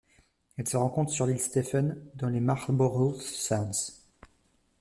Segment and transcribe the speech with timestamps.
[0.57, 4.01] Elle se rencontre sur l'île Stephen dans les Marlborough Sounds.